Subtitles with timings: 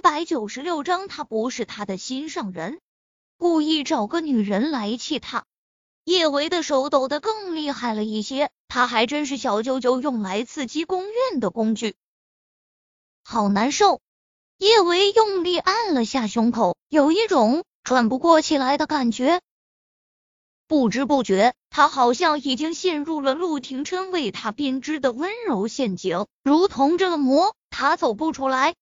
[0.00, 2.80] 一百九十六章，他不是他的心上人，
[3.36, 5.44] 故意找个女人来气他。
[6.04, 11.96] 叶维的手抖得更厉害了一些，他还真是小舅舅用来刺激宫院的工具，
[13.24, 14.00] 好难受。
[14.56, 19.42] 叶维用力按了下胸口，有一种喘不过气来的感觉。
[20.66, 28.74] 不知不觉，他好像已经陷入了陆廷琛为他编织的温柔陷阱，如同这个魔，他走不出来。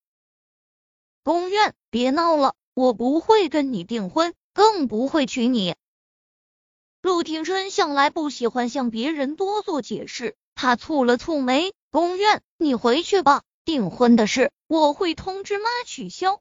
[1.28, 5.76] 宫苑，别闹了，我不会跟你订婚，更不会娶你。
[7.02, 11.74] 陆廷琛向来不喜欢向别人多做解释，他蹙了蹙眉。
[11.90, 16.40] 宫苑，你回去吧，订婚的事我会通知妈取消。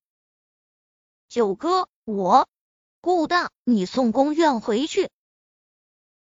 [1.27, 2.47] 九哥，我
[3.01, 5.09] 顾大，你送宫苑回去。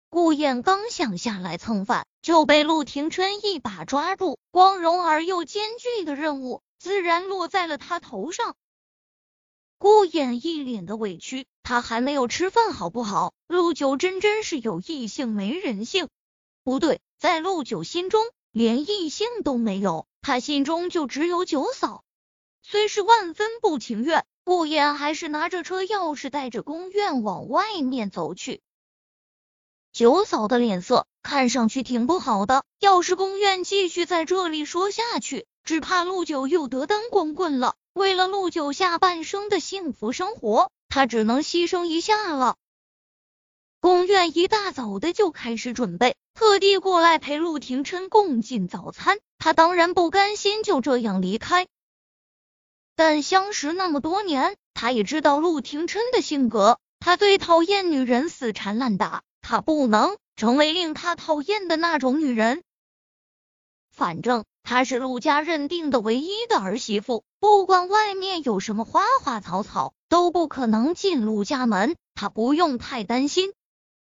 [0.10, 4.38] 顾燕刚想下来蹭饭，就被陆廷琛一把抓住。
[4.52, 8.56] 光荣而又艰巨的任务，自然落在了他头上。
[9.78, 13.34] 顾衍一脸的委屈，他还没有吃饭，好不好？
[13.48, 16.10] 陆九真真是有异性没人性，
[16.64, 22.04] 不对，在陆九心中连异性都没有，他心中就只有九嫂。
[22.62, 28.62] 虽是万分不情愿，顾衍还是拿着车钥匙，带着宫院往外面走去。
[29.94, 37.76] 九嫂的脸色看上去挺不好的，要是宫院继续在这里说下去，只怕陆九又得当光棍了。
[37.94, 42.56] 为了陆九下半生的幸福生活，他只能牺牲一下了。
[43.80, 49.20] 宫院一大早的就开始准备，特地过来陪陆廷琛共进早餐。
[49.38, 51.68] 他当然不甘心就这样离开，
[52.96, 59.22] 但相识那么多年，他也知道陆廷琛的性格，他最讨厌女人死缠烂打。
[59.44, 62.64] 他不能成为令他讨厌的那种女人。
[63.92, 71.96] 反正她是陆家认定的唯一的儿媳妇，不管外面有什么花花草草，都不可能进陆家门。
[72.14, 73.52] 她不用太担心。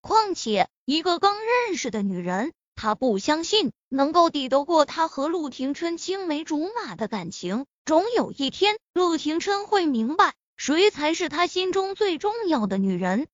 [0.03, 7.65] 况且一个刚认识的女人，她不相信能够抵得过他和陆廷琛青梅竹马的感情。
[7.87, 13.29] 总有一天，陆廷琛会明白谁才是他心中最重要的女人。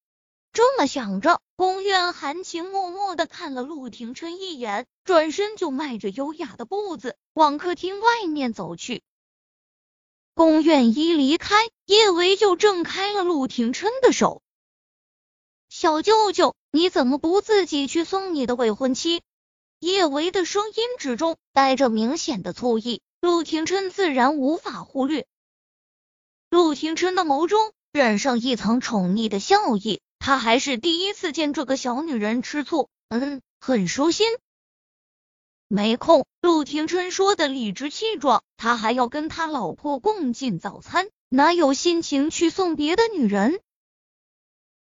[0.57, 9.03] 这么想着，宫苑含情脉脉的看了陆廷琛一眼，转身就迈着优雅的步子往客厅外面走去。
[10.33, 14.41] 宫苑一离开，叶维就挣开了陆廷琛的手。
[15.69, 19.21] 小舅舅，你怎么不自己去送你的未婚妻？
[19.79, 25.27] 叶维的声音之中带着明显的醋意，陆廷琛自然无法忽略。
[26.49, 30.01] 陆廷琛的眸中染上一层宠溺的笑意。
[30.27, 34.27] 他还是第一次见这个小女人吃醋，嗯，很舒心。
[35.69, 43.61] 没空，陆廷琛说的理直气壮，他还要跟他老婆共进早餐，哪有心情去送别的女人？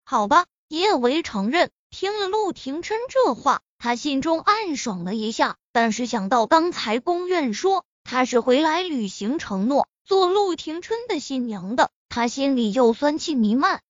[0.06, 13.82] 好吧，叶维承认，听了陆廷琛这话，他心中暗爽了一下，但是想到刚才宫院说他是回来履行承诺，做陆廷琛的新娘的，他心里又酸气弥漫。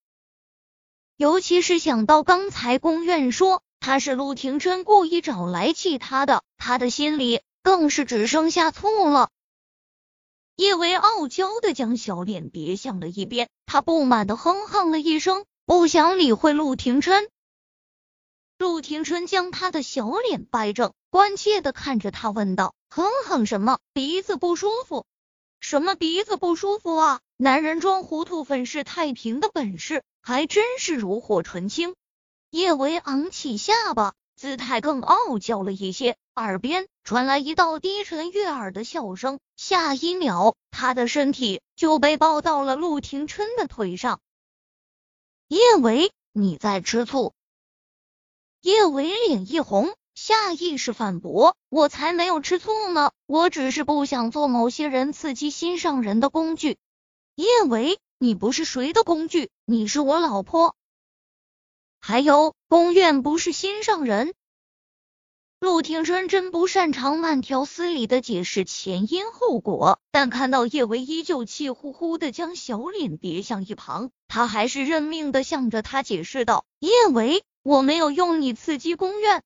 [1.22, 9.30] 尤其是想到刚才宫院说他是陆廷琛故意找来气他的，他的心里更是只剩下醋了。
[10.56, 17.30] 叶维傲娇的将小脸别向了一边，他不满的哼哼了一声，不想理会陆廷琛。
[18.58, 23.78] 陆廷琛将他的小脸掰正，关切的看着他问道：“哼哼什么？
[23.94, 25.06] 鼻子不舒服？
[25.60, 27.20] 什么鼻子不舒服啊？
[27.38, 31.96] 男人装糊涂粉饰太平的本事。”还真是炉火纯青。
[32.50, 39.40] 叶维昂起下巴，姿态更傲娇了一些，耳边传来一道低沉悦耳的笑声。
[39.56, 44.20] 下一秒，他的身体就被抱到了陆廷琛的腿上。
[45.48, 47.34] 叶维，你在吃醋？
[48.62, 56.78] 叶维脸一红，下意识反驳：“我才没有吃醋呢，我只是不想做某些人刺激心上人的工具。”
[57.36, 58.00] 叶维。
[58.24, 60.76] 你不是谁的工具，你是我老婆。
[62.00, 64.36] 还有，宫院不是心上人。
[65.60, 79.42] 陆廷琛真不擅长慢条斯理的解释前因后果，但看到叶维依旧气呼呼的将小脸别向一旁，他还是认命的向着他解释道：“叶维，我没有用你刺激宫院。”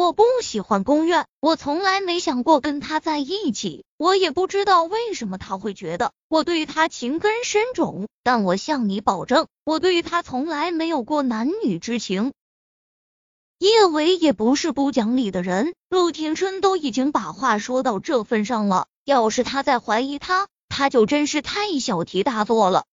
[0.00, 12.32] 我不喜欢宫苑，我从来没想过跟他在一起，我也不知道为什么他会觉得我对他情根深种，但我向你保证，我对他从来没有过男女之情。
[13.58, 20.50] 叶维也不是不讲理的人，陆廷琛都已经把话说到这份上了，要是他再怀疑他，他。
[20.70, 22.86] 他就真是太小题大做了。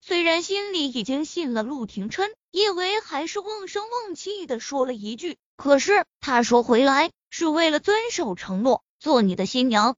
[0.00, 9.96] 虽然心里已经信了陆廷琛，叶维还是瓮声瓮气的说了一句：“可是他说回来是为了遵守承诺，做你的新娘。”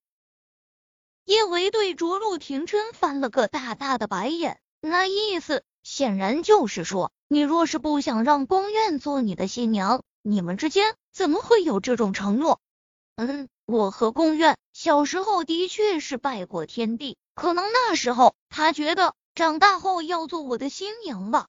[1.24, 12.60] 叶维对着陆廷琛翻了个大大的白眼，那意思显然就是说，你若是不想让宫苑做你的新娘，你们之间怎么会有这种承诺？
[13.16, 19.14] 嗯，我和宫苑小时候的确是拜过天地，可能那时候他觉得。
[19.34, 21.46] 长大后要做我的新娘吧，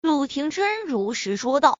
[0.00, 1.78] 陆廷琛如实说道。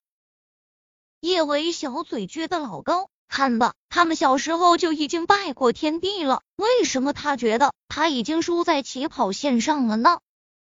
[1.26, 10.20] 叶维小嘴撅得老高，看吧，他们小时候就已经拜过天地了，为什么他觉得他已经输在起跑线上了呢？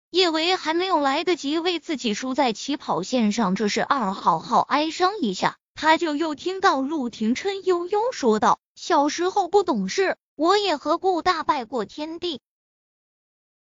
[0.10, 12.42] 叶维还没有来得及为自己输在起跑线上这事二好好哀伤一下，他就又听到陆廷琛悠悠说道：“小时候不懂事，我也和顾大拜过天地。”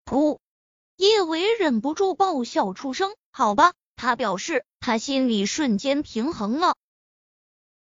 [0.09, 0.37] 噗。
[0.95, 3.13] 叶维忍不住爆笑出声。
[3.33, 6.77] 好吧，他表示他心里瞬间平衡了。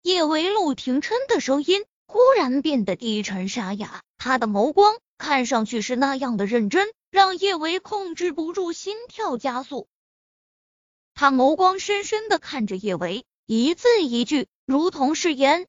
[0.07, 9.89] 叶维陆廷琛的声音忽然变得低沉沙哑，他的眸光看上去是那样的认真，让叶维控制不住心跳加速。
[11.13, 15.68] 他眸光深深的看着叶维，一字一句如同誓言。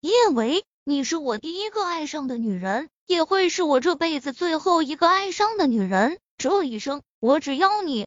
[0.00, 2.90] 叶维，你是我第一个爱上的女人。
[3.08, 6.20] 也会是我这辈子最后一个爱上的女人。
[6.38, 8.06] 这一生，我只要你。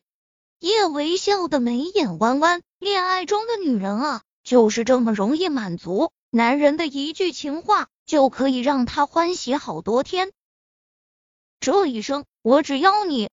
[0.59, 6.11] 叶维笑得眉眼弯弯，恋爱中的女人啊，就是这么容易满足。
[6.29, 10.31] 男人的一句情话，就可以让他欢喜好多天。
[11.59, 13.29] 这一生，我只要你。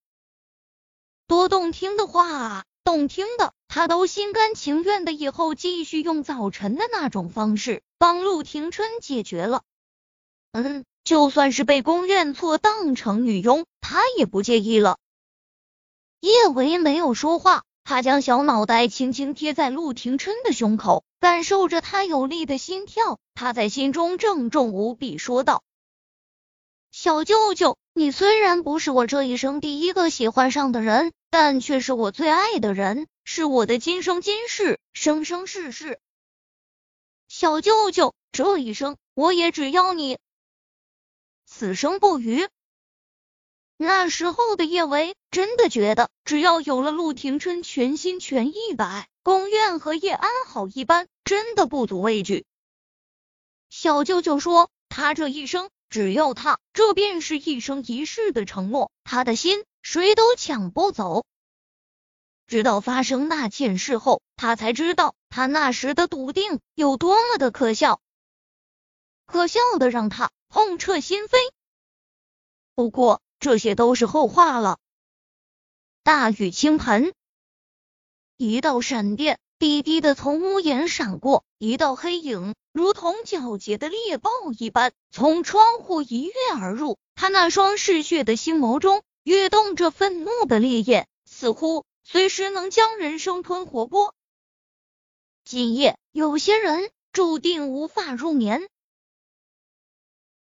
[1.27, 5.11] 多动听的话啊，动听的，他都心甘情愿的。
[5.11, 9.63] 以后继续用早晨的那种方式帮陆廷琛解决了。
[10.51, 10.85] 嗯。
[11.03, 14.99] 就算是被宫苑错当成女佣，他也不介意了。
[16.19, 23.19] 叶维没有说话，他将小脑袋轻轻贴在陆廷琛的胸口，感受着他有力的心跳。
[23.33, 25.61] 他在心中郑重无比说道
[26.89, 35.99] ：“小舅舅，你虽然不是我这一生第一个喜欢上的人，但却是我最爱的人，是我的今生今世，生生世世。
[37.27, 40.17] 小舅舅，这一生我也只要你。”
[41.45, 42.47] 此生不渝。
[43.83, 52.45] 那时候的叶维真的觉得，只要有了陆廷琛全心全意的爱，宫苑和叶安好一般，真的不足畏惧。
[53.71, 61.25] 小舅舅说，他这一生只要他，这便是一生一世的承诺，他的心谁都抢不走。
[62.45, 67.99] 直到发生那件事后，他才知道他那时的笃定有多么的可笑，
[69.25, 70.29] 可笑的让他。
[70.49, 71.37] 痛彻心扉。
[72.75, 74.77] 不过这些都是后话了。
[76.03, 77.13] 大雨倾盆，
[78.37, 86.97] 一道闪电低低的从屋檐闪过，一道黑影如同皎洁的猎豹一般从窗户一跃而入。
[87.15, 94.13] 他那双嗜血的星眸中跃动着愤怒的烈焰，似乎随时能将人生吞活剥。
[95.43, 98.69] 今夜有些人注定无法入眠。